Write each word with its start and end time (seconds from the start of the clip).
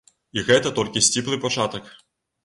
І 0.37 0.43
гэта 0.47 0.69
толькі 0.79 1.03
сціплы 1.07 1.37
пачатак. 1.43 1.91